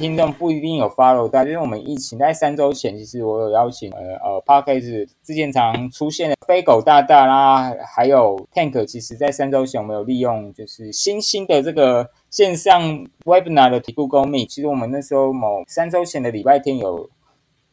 [0.00, 12.82] 听众不一定有 follow 到，就是我们疫情在三周前，其实我有邀请呃呃 p a r k a s 之前常出现的飞狗大大啦，还有 Tank，其实在三周前我们有利用就是新兴的这个线上
[13.26, 17.10] Webinar 的 Google Meet，其实我们那时候某三周前的礼拜天有。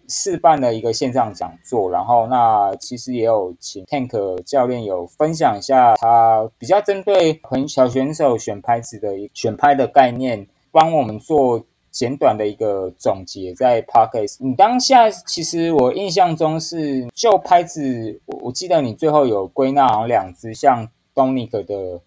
[0.10, 11.62] 试办了一个线上讲座，然后那其实也有请 Tank 教练有分享一下他比较针对很小选手选拍子的选拍的概念，帮我们做
[11.98, 13.54] 简短的一个总结。
[13.56, 22.00] 在 Podcast，你当下其实我印象中是就拍子，我我记得你最后有归纳好两只，像 Donic 的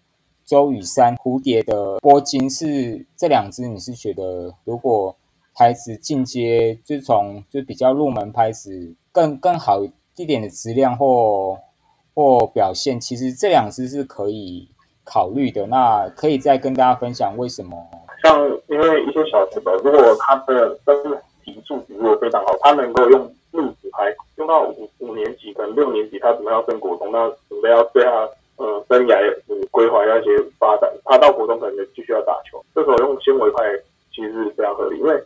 [0.45, 5.13] 周雨山、蝴蝶的波金是这两只，你是觉得如果？
[5.53, 9.83] 拍子进阶就从就比较入门拍子更更好
[10.15, 11.59] 一点的质量或
[12.15, 14.69] 或表现，其实这两支是可以
[15.03, 15.67] 考虑的。
[15.67, 17.77] 那可以再跟大家分享为什么？
[18.21, 20.95] 像因为一些小选手，如果他的身
[21.43, 23.19] 体素质如果非常好，他能够用
[23.51, 29.17] 路子牌，用到五五年级跟六年级，他准备要升国中，那准备要对他呃生涯
[29.71, 33.63] 规划要一些发展，他到国中可能就继续要打球，这时候用纤维拍
[34.13, 35.21] 其实是非常合理，因为。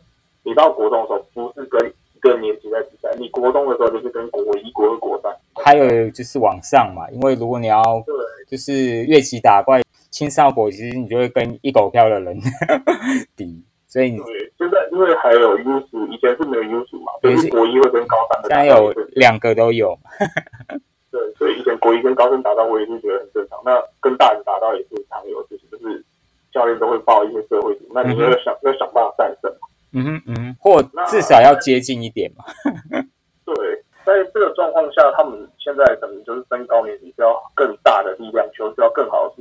[0.47, 7.09] 你到国中的时候不是跟一个年级在比赛，你国中的时候就是跟国一、国二、国三，还有就是往上嘛。
[7.09, 7.81] 因为如果你要，
[8.47, 9.81] 就是越级打怪，
[10.15, 12.39] 青少国其实你就会跟一狗票的人
[13.35, 19.93] 比，所以对，现在因为还有 U 数，以前是没有 U 数嘛，就是国一会跟高三的，现在有两个都有。
[21.11, 23.59] 对，所以以前国一跟高三打到，我也是觉得很正常。
[23.65, 26.01] 那跟大人打到也是常有的事情，就是
[26.53, 29.51] 教练都会报一些社会组，那你要想要想办法战胜。
[29.91, 32.45] 嗯哼嗯哼，或至少要接近一点嘛。
[33.43, 33.55] 对，
[34.05, 39.34] 在这个状况下，他们现在可能就是升高年级需要更大的力量，球需要更好的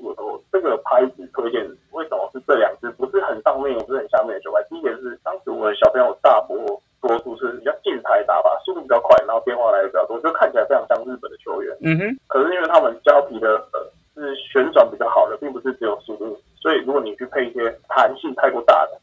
[1.44, 1.60] 推荐
[1.92, 2.90] 为什么是这两支？
[2.92, 4.62] 不是很上面，也不是很下面的球拍。
[4.70, 6.56] 第一点是当时我们小朋友大伯
[7.02, 11.76] 多数是比较近台打法，速度比较快，然后变化来的比较多，就看起来非常像日本的球员。
[11.82, 12.18] 嗯哼。
[12.26, 13.84] 可是因为他们胶皮的呃
[14.14, 19.00] 是旋转比较好的，并不是只有速度，所以如果你去配一些弹性太过大的。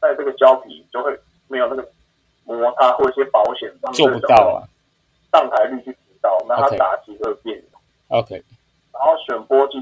[0.00, 1.88] 在这个胶皮就会没有那个
[2.44, 4.68] 摩擦或一些保险，做不到啊。
[5.32, 7.58] 上台率去提高，那他打击会变。
[8.08, 8.34] OK。
[8.92, 9.80] 然后选波机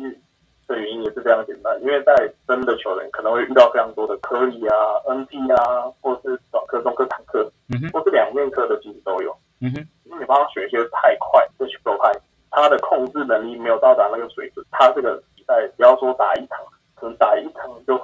[0.72, 4.75] 的原因也是非常简单，因为在真的球员可能会遇到非常多的科里啊、
[5.06, 7.44] NP 啊，或是短科、中科、坦克，
[7.93, 9.37] 或是两面科的其实都有。
[9.60, 9.87] 嗯哼。
[10.05, 12.10] 因为你帮他选一些太快的球拍，
[12.50, 16.59] 他的控制能力没有到达那个水准，他这个比赛不要说打一场，
[16.94, 18.00] 可能打一场就。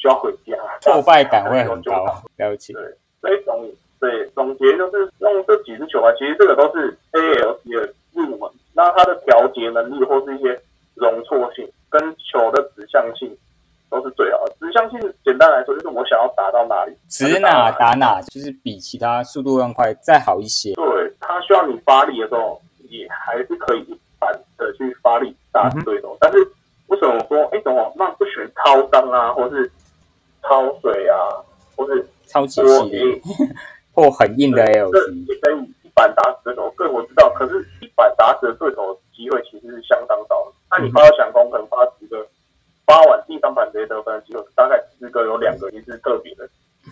[0.00, 2.04] 就要回家， 挫败感会很高。
[2.36, 2.72] 了解。
[2.72, 2.82] 对，
[3.20, 8.50] 所以总对总结就是用这几支球拍，其实这个都是 ALC 的入门。
[8.74, 10.60] 那它的调节能力或是一些
[10.96, 13.30] 容错性跟球的指向性
[13.90, 14.54] 都是最好的。
[14.58, 20.72] 指向性简单来说就是我想要打到哪里，指哪打哪，就是比其他速度更快再好一些。
[20.74, 26.16] 对，它需要你发力的时候，也还是可以一般的去发力打对手。
[26.18, 26.38] 但是
[26.88, 29.70] 为什么我说哎，怎么那不选超张啊，或是？
[30.44, 31.16] 超水啊，
[31.76, 33.22] 或是超级系列，
[33.94, 34.98] 或很硬的 L C，
[35.40, 40.52] 跟一板打死的对手，对我知道，可是一板打死的对手机会其实是相当少的。
[40.68, 42.26] 那你发到强攻，可能发十个，
[42.84, 46.42] 发完第三盘直接得分的机会，大概十个有两个也是特别的，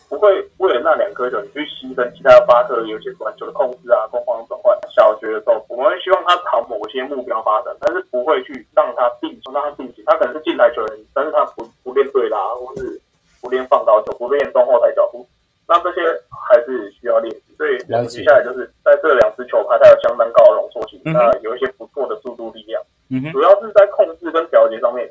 [0.09, 4.79] 不会为了那两颗球你去牺牲其他八颗有些短球的控制啊、攻防转换。
[4.95, 10.05] 小学的时候，我们会希望他朝某些目标发展，但是不会去让他定，让他定型。
[10.07, 13.01] 他可能是进台球员，但是他不不练对拉，或是。
[13.43, 15.27] 不练放高球，不练中后台脚步，
[15.67, 16.03] 那这些
[16.47, 17.50] 还是需要练习。
[17.61, 17.77] 所以
[18.09, 22.83] 接下来就是在这两支球拍，它有相当高的容错性，那有一些不错的速度力量。
[23.11, 25.07] 嗯哼，主要是在控制跟调节上面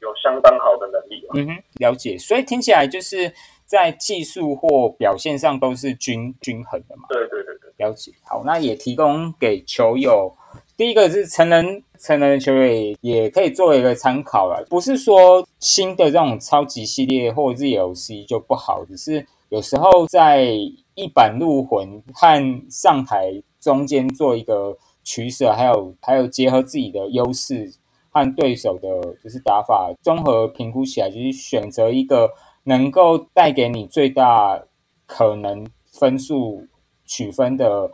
[0.00, 1.26] 有相当好的能力。
[1.34, 2.16] 嗯哼，了解。
[2.16, 3.32] 所以听起来就是
[3.66, 7.06] 在技术或表现上都是均均衡的嘛？
[7.08, 8.12] 对对对对，了解。
[8.22, 10.32] 好，那也提供给球友。
[10.76, 20.46] 第一个是成人成人的球员也可以作为一个参考了，不是说新的这种超级系列或者是 LC 就不好，只是有时候在
[20.94, 27.70] 一板入魂和上台中间做一个取舍，还有还有结合自己的优势
[28.08, 28.88] 和对手的
[29.22, 32.30] 就是打法综合评估起来，就是选择一个
[32.62, 34.58] 能够带给你最大
[35.04, 36.66] 可能分数
[37.04, 37.90] 取分的。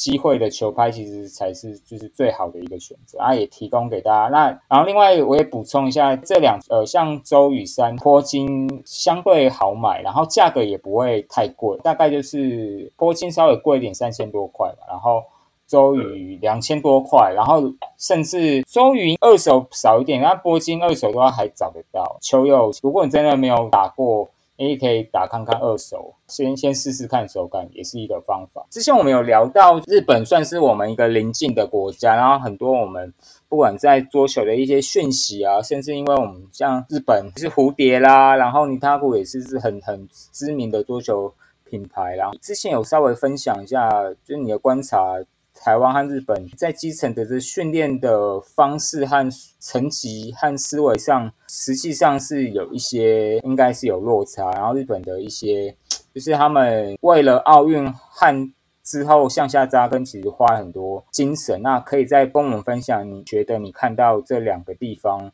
[0.00, 4.30] 机会的球拍其实才是就是最好的一个选择啊，也提供给大家。
[4.30, 14.86] 那然后另外我也补充一下，这两呃像周雨山波金相对好买，然后价格也不会太贵，大概就是波金稍微贵一点，三千多块吧。
[14.88, 15.22] 然后
[15.66, 17.62] 周雨两千多块，然后
[17.98, 22.16] 甚至周雨二手少一点，那波金二手的话还找得到。
[22.22, 24.30] 球友，如果你真的没有打过。
[24.60, 28.66] 诶，可以打看看二手，先先试试看手感，也是一个方法。
[28.68, 33.10] 之前我们有聊到日本算是我们一个邻近的国家，然后很多我们
[33.48, 41.32] 不管在桌球的一些讯息啊，甚至因为我们像日本是蝴蝶啦，然后尼塔古也是是很很知名的桌球
[41.64, 43.90] 品牌，然后之前有稍微分享一下，
[44.22, 45.16] 就是你的观察。
[45.62, 54.50] 台湾和日本在基层的这训练的方式和层级和思维上，实际上是有一些应该是有落差。
[54.52, 55.76] 然后日本的一些，
[56.14, 58.52] 就是他们为了奥运和
[58.82, 61.60] 之后向下扎根，其实花很多精神。
[61.60, 65.30] 那可以再跟我们分享，你觉得你看到这两个地方，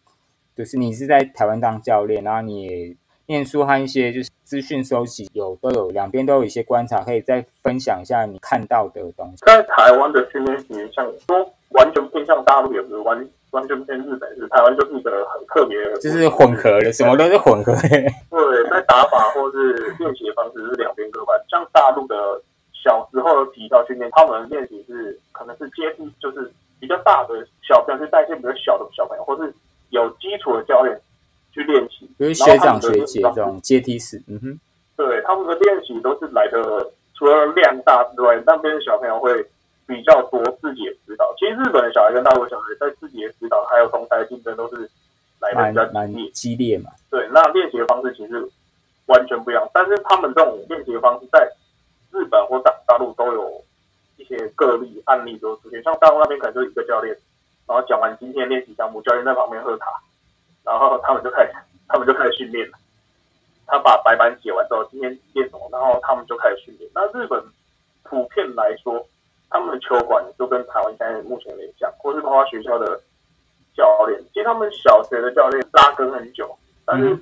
[0.57, 2.97] 就是你是在台湾当教练，然后你也
[3.27, 4.31] 念书和一些就是。
[4.47, 9.45] 资讯收集有都有两边都有一些观察，可以再分享一下你看到的东西。
[9.45, 17.89] 在台湾的训练型，像说完全偏向大陆，也不是完完全偏日本，是台湾就是一个很特别，就是混合的，什么都是混合的。
[18.31, 21.37] 对，在打法或是练习的方式是两边各半。
[21.51, 22.15] 像大陆的
[22.73, 29.53] 小时候的体操训练，他们练习是可能是接触，就是比较大的小朋友，是带一些比较小的小朋友，或是
[29.91, 30.97] 有基础的教练。
[31.53, 31.86] 去练
[32.17, 34.61] 习，就是学长学姐这种阶梯式，嗯哼，
[34.97, 39.45] 对，他们的练习都是来的，除了量大之外，那边的小朋友会
[39.87, 41.33] 比较多自己的指导。
[41.39, 44.89] 其实日本的小孩跟大陆小孩在自己的指导还有同台竞争都是
[45.41, 46.91] 来的比较激烈，激烈嘛。
[47.11, 48.49] 对，那练习的方式其实
[49.07, 51.47] 完全不一样，但是他们这种练习的方式在
[52.13, 53.63] 日本或大大陆都有
[54.17, 57.15] 一些个例案例都出现，像大陆那边可能就一个教练，
[57.67, 59.87] 然后讲完今天练习项目，教练在旁边喝茶。
[60.65, 61.53] 然后他们就开始，
[61.89, 62.79] 他们就开始训练了。
[63.67, 65.69] 他把白板写完之后，今天练什么？
[65.73, 66.89] 然后他们就开始训练。
[66.95, 67.43] 那日本
[68.05, 69.05] 普遍来说，
[69.51, 73.01] 他们的球馆就跟台湾现在目前有点像，或是包括学校的
[73.77, 77.19] 教练，其实他们小学的教练扎根很久，但是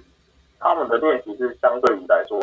[0.61, 2.39] 他们的练习是相对于来说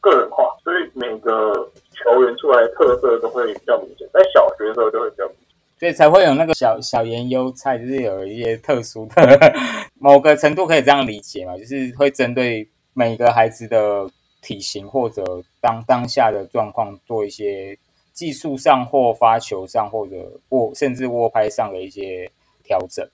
[0.00, 1.52] 个人化，所以每个
[1.92, 4.08] 球员出来的特色都会比较明显。
[4.12, 5.47] 在小学的时候就会比较明显。
[5.78, 9.54] 所以才会有那个小小盐优菜，就是有一些特殊的
[10.00, 14.10] 某个程度可以这样理解嘛，就是会针对每个孩子的
[14.42, 15.22] 体型或者
[15.60, 17.78] 当当下的状况做一些
[18.12, 20.16] 技术上或发球上或者
[20.48, 22.28] 握甚至握拍上的一些
[22.64, 23.08] 调整。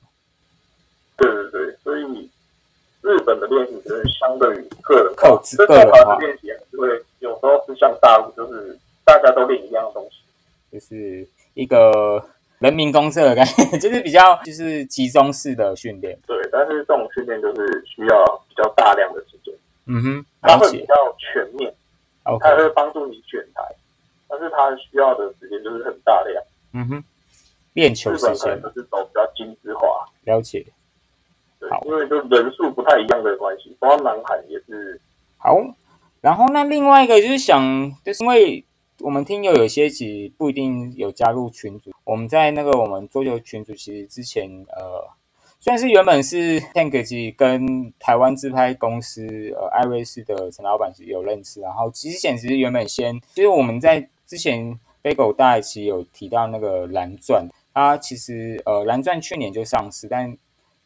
[1.19, 2.31] 对对对，所以
[3.03, 6.89] 日本的练习就是相对于个人化，个人化练习就会
[7.19, 10.17] 有时候是像大陆，就是大家都练一样的东西，
[10.73, 12.25] 就是一个。
[12.65, 21.71] 人民公社的感觉就是比较就是集中式的训练，对，但是这种训练就是需要比较大量的时间，嗯哼，它会比较全面
[22.25, 23.63] 它会帮助你选台，
[24.27, 27.05] 但是它需要的时间就是很大量，嗯哼，
[27.75, 28.59] 练球时间。
[28.63, 30.65] 就是走比较精致化，了解，
[31.61, 34.99] 对，因为就人数不太一样的关系，包括南海也是。
[35.37, 35.59] 好，
[36.23, 38.65] 然后那另外一个就是想就是因为。
[39.05, 41.91] 我们听友有些其实不一定有加入群组。
[42.05, 45.07] 我们在那个我们桌球群组，其实之前呃，
[45.61, 60.35] 虽然是原本是 Tank 其实跟台湾自拍公司呃艾瑞斯的陈老板其实有认识，然后其实其实原本先，其实我们在之前飞狗大其实有提到那个蓝钻，它其实呃蓝钻去年就上市，但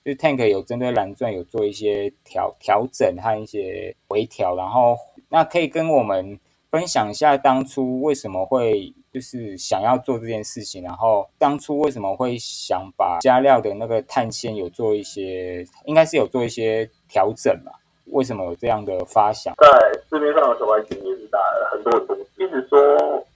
[0.04, 4.96] 就 Tank 有针对蓝钻有做一些调调整和一些微调，然后
[5.28, 6.40] 那可以跟我们。
[6.70, 17.72] 分享一下当初为什么会就是想要做这件事情，然后当初为什么会想把加料的那个碳纤有做一些，应该是有做一些调整嘛？
[18.12, 19.54] 为什么有这样的发想？
[19.56, 19.66] 在
[20.10, 22.78] 市面上的手感其实也是打了很多很多，一直说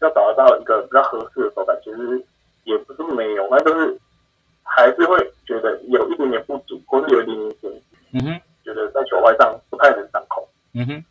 [0.00, 2.22] 要找得到一个比较合适的手感，其实
[2.64, 3.98] 也不是没有，那就是
[4.62, 7.70] 还是会觉得有一点点不足，或是有一点点嫌
[8.12, 10.46] 嗯哼，觉得在球拍上不太能掌控。
[10.74, 11.04] 嗯哼。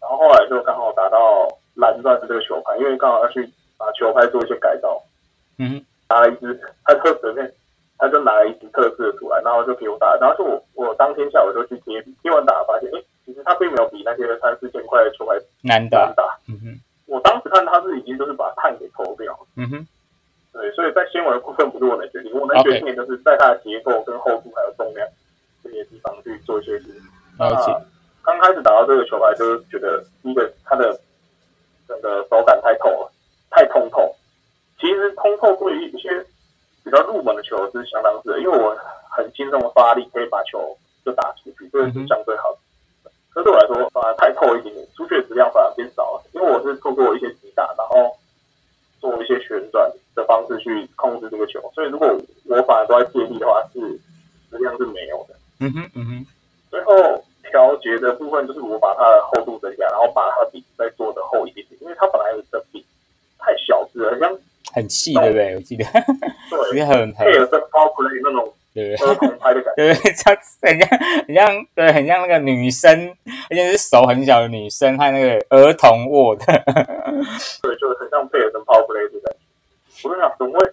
[0.00, 5.02] 然后后来就刚好打到蓝钻的这个球拍，因为刚好要去把球拍做一些改造。
[5.56, 7.50] 嗯，拿了一支，他就随便，
[7.96, 10.14] 他就拿了一支特制的出来，然后就给我打。
[10.20, 15.10] 然后就我我当天下午就去贴，贴完打发现，哎，其实他并没有比那些三四千块的
[15.82, 16.38] 球拍难打。
[16.48, 19.36] 嗯哼，我当时看他是已经就是把碳给抽掉。
[19.56, 19.88] 嗯哼，
[20.52, 25.06] 对，所以在纤维的部分不是我能决定，我能决定的就是在它的结构跟厚度还有重量
[25.62, 27.02] 这些地方去做一些事情。
[27.38, 27.74] 了解。
[28.22, 30.98] 刚开始打到这个球拍，就是觉得第一个它的
[31.86, 33.12] 整个手感太透了，
[33.50, 34.14] 太通透。
[34.80, 36.08] 其实通透对于一些
[36.82, 38.74] 比较入门的球是相当适合，因为我
[39.10, 42.58] 很轻松的发力可以把球就打出去，这个是相对好的。
[43.34, 46.22] 可对我来说反而太透一点点，出去的质量反而变少了。
[46.32, 48.16] 因为我是透过一些击打，然后
[49.00, 52.08] 做一些旋转的方式去控制这个球，所以如果
[52.46, 53.80] 我反而都在借力的话，是
[54.50, 55.34] 质量是没有的。
[55.60, 56.26] 嗯哼，嗯哼。
[56.70, 57.24] 最后。
[57.50, 62.84] 调节的部分就是我把它的厚度增加，然后把它的底再做的厚一点点，因为它本来的底
[63.38, 64.38] 太小只了，很像
[64.72, 65.54] 很细，对不对？
[65.54, 65.84] 我记得，
[66.72, 68.96] 对， 很很配合跟 Power Play 那种对。
[69.76, 72.90] 对， 这样很像很像对，很像那个女生，
[73.50, 76.44] 而且是手很小的女生和那个儿童握的。
[77.62, 80.08] 对，就是很像贝尔登 Power Play 的感觉。
[80.08, 80.66] 我就想，怎么会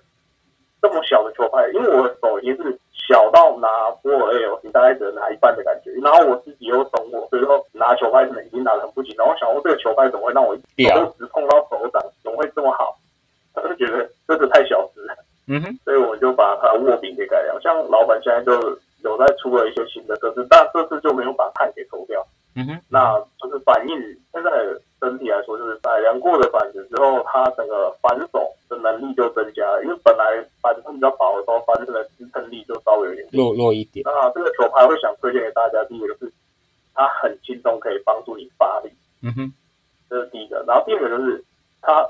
[0.82, 1.68] 这么小的球拍？
[1.74, 2.78] 因为我的手已经是
[3.08, 3.68] 小到拿
[4.02, 5.92] 波尔 L，你大概只能拿一半的感觉。
[6.04, 9.16] 然后我自己又懂我，所以说拿球拍可能已经拿的很不紧。
[9.18, 12.98] 然后我想说，这个球拍怎么会让我掉手指碰到手掌，怎么会这么好？
[13.54, 15.16] 我就觉得这个太小只了，
[15.52, 17.60] 嗯哼，所以我就把它握柄给改良。
[17.62, 18.54] 像老板现在就
[19.04, 22.26] 有在出了一些新的设置，但这次就没有把碳给抽掉。
[22.56, 23.96] 嗯哼，那就是反应，
[24.32, 24.50] 现在
[25.00, 29.84] 整体来说，就是改良过的板子之后，它整个反手的能力就增加了。
[29.84, 30.24] 因为本来
[30.62, 33.54] 板子比较薄的时候，反手的支撑力就稍微有点弱。
[33.54, 34.04] 弱弱一点。
[34.06, 36.32] 那这个球拍会想推荐给大家，第一个就是
[36.94, 38.90] 它很轻松，可以帮助你发力，
[39.22, 39.54] 嗯哼，
[40.10, 40.64] 这是第一个。
[40.66, 41.44] 然后第二个就是
[41.82, 42.06] 它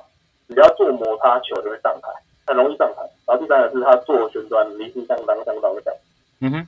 [0.48, 2.10] 只要做摩擦，球就会上台，
[2.48, 3.04] 很容易上台。
[3.28, 5.94] 然后第三个是它做旋转能力是相当相当的强。
[6.40, 6.68] 嗯哼，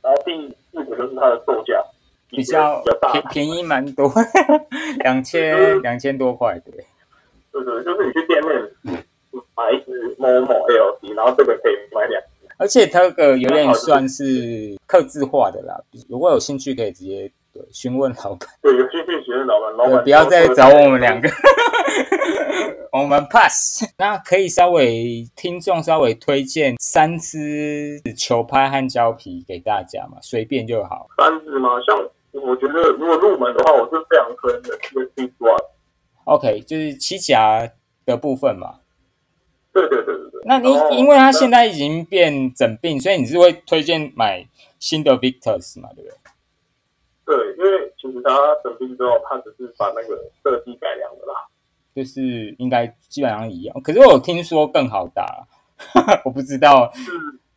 [0.00, 1.84] 然后第四个就是它的售价
[2.30, 4.12] 比较便，便宜蛮多，
[5.04, 6.84] 两千两千多块，对。
[7.52, 9.04] 就是就是你去店面
[9.56, 12.28] 买一支某某 LC，然后这个可以买两支。
[12.58, 21.28] 而且它这个有点算是刻字化的啦，如果有兴趣可以直接对询问老板，对，有兴趣询问老板，老对板不要再找我们两个，
[22.92, 23.84] 我们 pass。
[23.96, 31.08] 那可以稍微听众稍微推荐三支球拍和胶皮给大家嘛，随便就好。
[31.16, 31.70] 三支吗？
[31.86, 31.96] 像
[32.32, 35.64] 我觉得如果入门的话，我是非常推的 CSC Squad。
[36.24, 37.70] OK，就是七甲
[38.04, 38.80] 的部分嘛。
[39.72, 40.42] 对对对对对。
[40.44, 44.46] 那你因为它现在已经变整病，所以你是会推荐买
[44.78, 46.16] 新的 Victus 嘛，对不对？
[47.24, 48.30] 对，因为其实它
[48.62, 51.34] 整病之后，它只是把那个设计改良的啦。
[51.94, 53.82] 就是应该基本上一样。
[53.82, 55.46] 可是我有听说更好打，
[56.24, 57.10] 我不知道是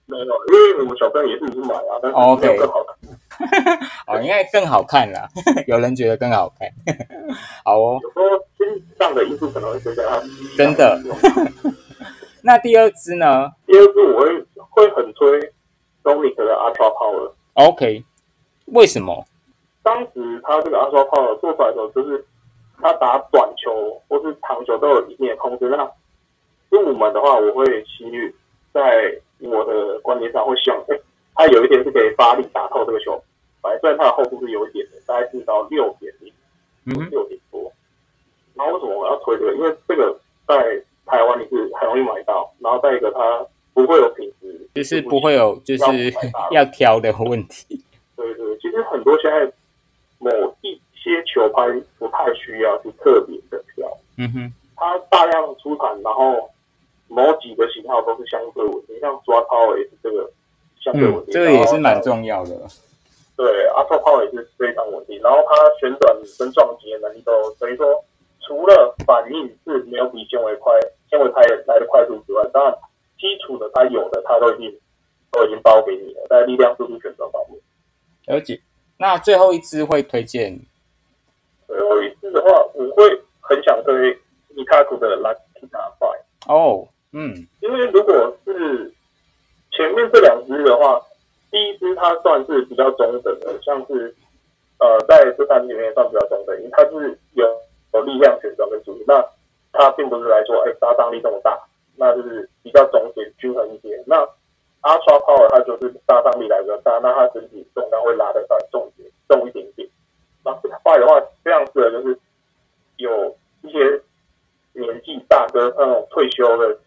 [0.07, 2.95] 没有，因为我们小朋友也是已经买了，但是哦，OK 没有更好看。
[4.07, 5.27] 哦，应该更好看啦。
[5.67, 6.69] 有人觉得更好看，
[7.63, 7.99] 好哦。
[8.01, 10.21] 有时候心上的因素可能会觉得它。
[10.57, 10.99] 真的。
[12.43, 15.39] 那第二支呢第二支我会会很推
[16.03, 17.31] Sonic 的 Ultra Power。
[17.53, 18.03] ？OK，
[18.65, 19.25] 为什么？
[19.83, 22.25] 当时他这个 Ultra Power 做出来的时候，就是
[22.81, 25.69] 他打短球或是长球都有一定的控制。
[25.69, 25.89] 那
[26.69, 28.33] 入门的话，我会希率
[28.73, 28.81] 在
[29.39, 30.99] 我的观点上会希望，哎、
[31.35, 33.21] 它有一天是可以发力打透这个球。
[33.61, 36.33] 反正虽然它的厚度是有一点的，大概是到六点零、
[36.85, 37.71] 嗯，六点多。
[38.55, 39.53] 然后为什么我要推这个？
[39.55, 40.55] 因为这个在
[41.05, 45.83] 台湾你是很容易买到，然后再一个它不会有品质，就是不会有就是
[46.51, 47.83] 要挑的问题。
[48.15, 49.51] 对对，其实很多现在
[50.19, 50.29] 某
[50.61, 53.87] 一些球拍不太需要去特别的挑，
[54.17, 56.49] 嗯哼，它大量出产，然后
[57.07, 60.31] 某几个型号都是相对稳定，像抓超也是这个
[60.79, 62.01] 相对稳嗯，定，这个也是蛮。
[62.01, 62.67] 重要的。
[63.91, 67.85] 对，阿特抛也是非常稳定，然后它旋转跟撞击的能力都等于说
[68.39, 70.73] 除了反应是没有比纤维快，
[71.09, 72.73] 纤维拍来的快速之外，当然
[73.19, 74.79] 基础的它有的它都已经
[75.31, 77.59] 都已经包给你了，在力量、速度、旋转方面。
[78.27, 78.59] 了解。
[78.97, 80.57] 那最后一支会推荐
[81.67, 83.03] 最后一支的话，我会
[83.39, 84.17] 很想推
[84.49, 88.93] 尼卡库的 Lucky Five，哦，嗯因为如果是
[89.71, 91.01] 前面这两支的话，
[91.51, 94.15] 第一支它算是比较中等的，像是
[94.79, 97.45] 呃在这三支里面算比较中等，因为它是有
[97.93, 99.23] 有力量旋转跟速度，那
[99.73, 101.59] 它并不是来说哎杀伤力这么大，
[101.97, 104.01] 那就是比较中间均衡一些。
[104.07, 104.17] 那
[104.81, 109.87] Ultra Power 它就是杀伤力来比较大，那它整体重量会拉得稍微重一点，重一点点。
[110.43, 112.17] 然后这个 Five 的话，非常适合就是
[112.95, 114.01] 有一些
[114.73, 116.79] 年纪大哥那种退休的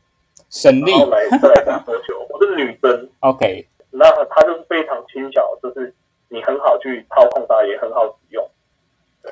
[0.48, 3.64] 省力来再来打桌球，我是女生，，OK，
[3.96, 5.94] 那它就是非常轻巧，就是
[6.28, 8.44] 你很好去操控它，也很好使用。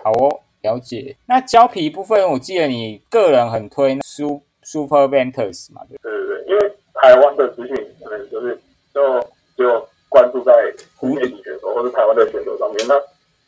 [0.02, 1.16] 好哦，了解。
[1.26, 8.57] 那胶皮部分，我记得你个人很推 Su Super Ventus 嘛，对不对对对，因为台湾的资讯可能就是
[8.95, 9.21] 就
[9.57, 10.52] 只有关注在
[11.00, 12.87] 世界级选手或者台湾的选手上面。
[12.87, 12.95] 那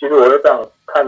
[0.01, 1.07] 其实我会这样看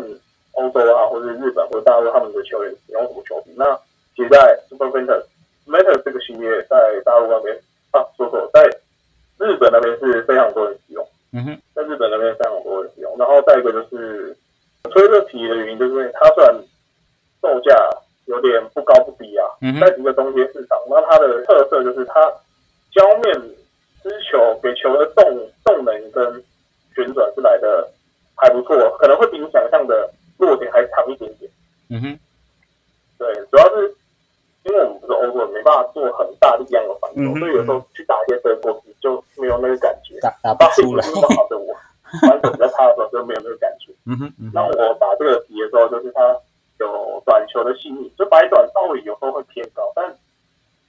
[0.53, 3.51] 欧洲啊，或者日本或者大陆他们的球员使用什么球皮。
[3.57, 3.77] 那
[4.15, 5.25] 其实，在 Super Ventus
[5.67, 7.55] Meta 这个系列在大陆那边
[7.91, 8.63] 啊，说错，在
[9.39, 13.17] 日本那边是非常多人使用，嗯哼，在日本那边非常多人使用。
[13.19, 14.37] 然后再一个就是
[14.91, 16.55] 吹热皮的原因，就是因为它虽然
[17.43, 17.75] 售价
[18.27, 22.15] 有点不高不低啊，嗯、在整个中间市场，那它的特色就是它
[22.93, 23.33] 胶面
[24.03, 25.25] 支球给球的动
[25.65, 26.43] 动能跟
[26.95, 27.91] 旋转是来的
[28.35, 31.51] 还不错，可能会比你想象的落点还长一点点。
[31.91, 32.19] 嗯哼，
[33.19, 33.95] 对，主要是。
[34.67, 40.19] 因为我们不是欧洲，没办法做很大力量的反球，所以有时候去打一些飞扑，你就没有那个感觉。
[40.21, 41.73] 打打不输了，就好的我，
[42.21, 43.93] 反手在他的时候就没有那个感觉。
[44.07, 44.51] 嗯哼。
[44.53, 46.21] 然后我打这个比的时候，就是他
[46.81, 50.05] 有短球的细腻，就摆短稍微有时候会偏高，但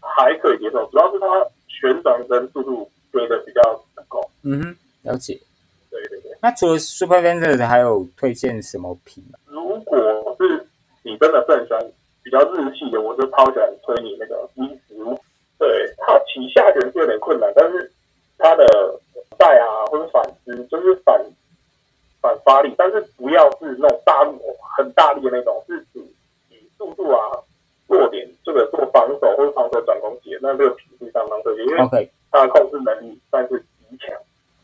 [0.01, 1.27] 还可以接受，主要是它
[1.67, 3.61] 旋转跟速度飞的比较
[4.07, 4.19] 高。
[4.41, 4.75] 嗯哼。
[5.03, 5.39] 了解。
[5.91, 6.35] 对对对。
[6.41, 9.37] 那除了 Super Vendors 还有推荐什么品呢？
[9.45, 10.65] 如果是
[11.03, 11.91] 你真的是很喜欢。
[12.27, 14.35] 比较日系的，我就超喜欢推你那个
[14.89, 15.17] 十五。
[15.57, 15.67] 对，
[15.97, 17.89] 它起下旋是有点困难，但是
[18.37, 18.99] 它的
[19.37, 21.17] 带啊或者反姿就是反
[22.21, 24.31] 反发力，但是不要是那种大力
[24.77, 26.05] 很大力的那种，是指
[26.49, 27.17] 以速度啊
[27.87, 34.13] 弱点这个做防守或者防守转攻击，那这个皮是相当特别，因为它的控制能力算是极强。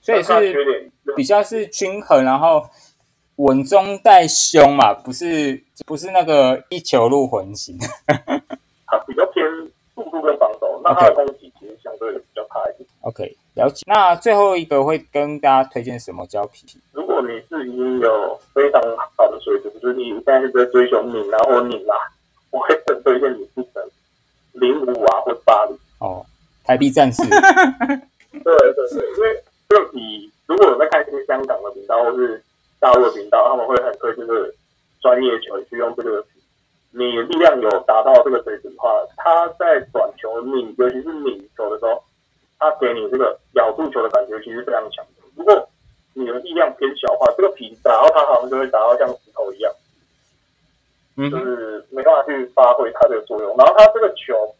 [0.01, 2.61] 所以是点比较是均衡，然后
[3.43, 7.77] 稳中带凶嘛，不是不是那个一球入魂型。
[8.87, 9.45] 它 比较偏
[9.93, 12.87] 速度跟防守，那它的攻击其实相对的比较差一点。
[13.01, 13.83] OK，了解。
[13.85, 16.65] 那最后一个会跟大家推荐什么胶皮？
[16.93, 18.81] 如果你是已经有非常
[19.17, 21.99] 好的水准，就是你现在是在追求拧啊或拧啊，
[22.49, 23.83] 我会很推荐你去等
[24.53, 25.77] 零五啊或八零。
[25.99, 26.25] 哦，
[26.63, 27.21] 台币战士。
[27.27, 32.41] 对对对，因为这个比如果有在看一些香港的频道或是
[32.83, 34.53] 大陆的频道，他们会很推这个
[35.01, 36.21] 专业球去用这个。
[36.95, 42.03] 你力量有达到这个水准的话，他在短球拧，尤其是拧球的时候，
[42.59, 45.03] 他给你这个咬住球的感觉其实非常强。
[45.35, 45.67] 如果
[46.13, 49.73] 你的力量偏小的话，这个皮打到它好像就会打到像石头一样，
[51.17, 53.57] 就，是没办法去发挥它这个作用。
[53.57, 54.53] 然后它这个球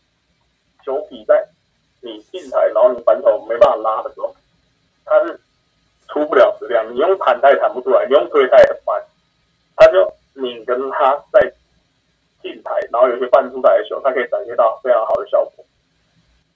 [0.84, 1.48] 球皮在
[2.02, 4.36] 你进台，然后你反手没办法拉的时候，
[5.06, 5.40] 它是
[6.14, 6.86] 出不了质量。
[6.94, 9.04] 你用弹他也弹不出来，你用推他也很慢。
[9.76, 11.52] 他就你跟他在
[12.42, 15.66] 近台，然后有些半出台的球，他可以展现到非常好的效果。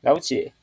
[0.01, 0.53] 了解。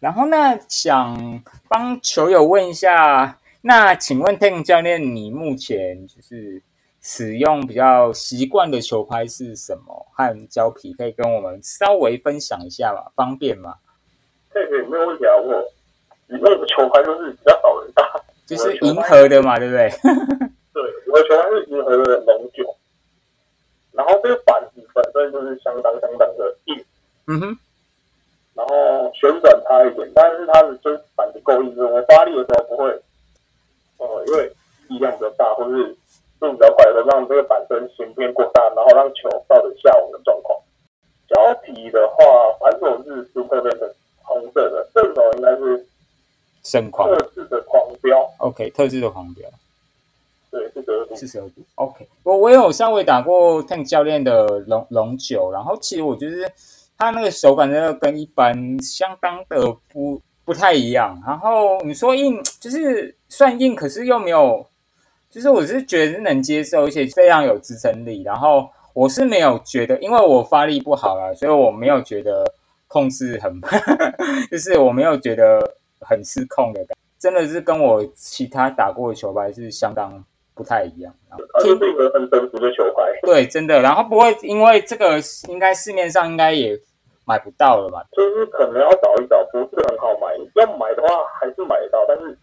[0.00, 6.60] 然后呢，想帮球友问一下，那请问 Ten 教练，你目前就是
[7.00, 10.06] 使用比较习惯的球拍是什么？
[10.12, 13.12] 和胶皮可以跟我们稍微分享一下吗？
[13.14, 13.76] 方便吗？
[14.52, 15.64] 这个没有问题啊，我
[16.26, 18.02] 你那个球拍都是比较少人打，
[18.46, 19.88] 就是银河的嘛，对不对？
[20.72, 22.76] 对，我的球拍是银河的龙九，
[23.92, 26.84] 然后这个板子本身就是相当相当的硬，
[27.26, 27.58] 嗯哼，
[28.54, 32.88] 然后旋转差一点，但是它的就是板子够硬，我发力的时候不会，
[33.98, 34.52] 呃，因为
[34.88, 35.94] 力量比较大或是
[36.40, 40.58] 速度比较快的时候，让这个板身形变过大，然后让球到着下网的状况。
[41.28, 42.24] 胶皮的话，
[42.60, 45.86] 反手是 Super v e n 红色的，正手应该是
[46.62, 49.48] 盛况特制的狂飙，，OK，特制的狂飙。
[50.50, 51.16] 对，是德度。
[51.16, 52.06] 四十二度，OK。
[52.22, 56.50] 我我有稍微打过 Tank 教练的龙龙九，然后其实我觉得
[56.98, 61.20] 他那个手感真的跟一般相当的不不太一样。
[61.26, 64.66] 然后你说硬，就是算硬，可是又没有，
[65.30, 68.22] 就是我是觉得是能接受，而且非常有支撑力。
[68.22, 72.44] 然后我是没有觉得，因为我发力不好啦，所以我没有觉得
[72.88, 73.58] 控制很，
[74.52, 76.96] 就是我没有觉得很失控的感觉。
[77.18, 80.22] 真的是跟我其他打过的球拍是相当
[80.54, 81.14] 不太一样。
[81.30, 86.78] 然后它就是一个很成熟的球拍，对，真的，然后不会因为这个，应该市面上应该也
[87.24, 88.04] 买不到了吧？
[88.12, 90.36] 就是可能要找一找，不是很好买。
[90.56, 91.08] 要买的话
[91.40, 92.36] 还是买得到，但是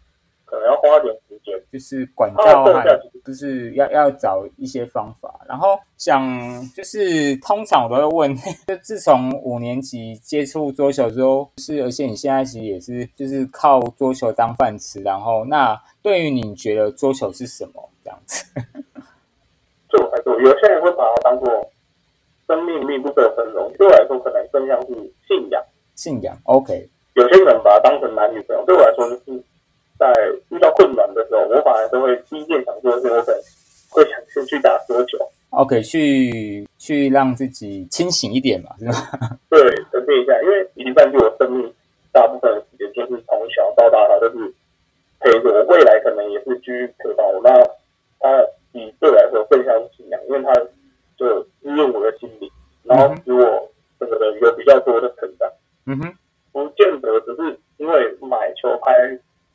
[0.45, 1.61] 可能要花点时间。
[1.71, 2.85] 就是管教还
[3.29, 5.39] 就是要要找一些方法。
[5.47, 6.27] 然后想
[6.75, 8.35] 就是通常我都会问，
[8.67, 14.99] 就自从五年级接触桌球之后，是而且你现在其实也是就是靠桌球当饭吃。
[15.01, 18.43] 然后那对于你觉得桌球是什么这样子？
[19.89, 21.71] 对我来说，有些人会把它当做
[22.47, 24.87] 生命密不可分容，对我来说可能更像是
[25.27, 25.63] 信仰。
[25.95, 29.43] 信仰 OK，有些人把它当成男女朋友，对我来说就是
[29.99, 30.11] 在
[30.49, 33.41] 遇到困难的时候，我反而都会第一件想做的是，我可能
[33.89, 35.17] 会想先去打桌球
[35.49, 39.37] ，OK，去去让自己清醒一点嘛，是吧？
[39.49, 39.59] 对，
[39.91, 41.73] 沉淀一下，因为已经占据我生命
[42.13, 44.53] 大部分的时间，就是从小到大，他都是
[45.19, 47.41] 陪着我，未来可能也是继续陪伴我。
[47.43, 47.51] 那
[48.19, 50.53] 它比对我来说更像是信仰，因为它
[51.17, 52.49] 就滋润我的心灵，
[52.83, 55.49] 然后使我整个人有比较多的成长。
[55.85, 56.13] 嗯哼，
[56.51, 58.93] 不见得只是因为买球拍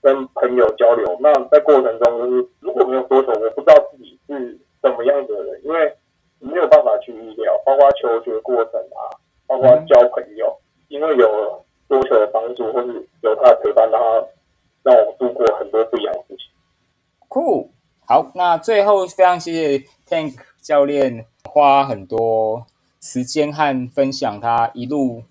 [0.03, 5.95] 跟朋友交流，那在过程中就是如果没有桌球，我不知道自己是什么样的人，因为
[6.41, 9.13] 没有办法去预料，包括求学过程啊，
[9.47, 10.55] 包括交朋友，
[10.89, 14.27] 因为有桌球的帮助，或是有他的陪伴，让他
[14.83, 16.47] 让我度过很多不一样的事情。
[17.29, 17.71] 酷。
[18.07, 22.67] 好，那最后非常谢谢 Tank 教练花很多
[23.01, 25.23] 时间和分享他一路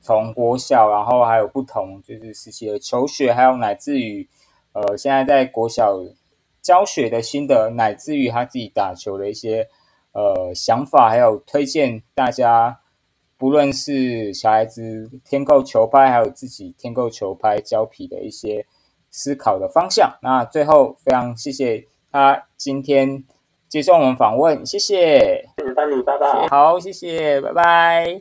[0.00, 4.26] 从国小，然后还有不同就是时期的求学，还有乃至于
[4.72, 5.98] 呃现在在国小
[6.62, 9.68] 教学的心得，乃至于他自己打球的一些
[10.12, 12.80] 呃想法，还有推荐大家，
[13.36, 18.64] 不论是小孩子添购球拍，还有自己添购球拍胶皮的一些
[19.10, 20.18] 思考的方向。
[20.22, 23.24] 那最后非常谢谢他今天
[23.68, 25.48] 接受我们访问，谢谢。
[25.56, 26.46] 谢谢丹尼，拜拜。
[26.48, 28.20] 好，谢谢，拜拜。